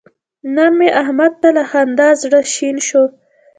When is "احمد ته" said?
1.01-1.49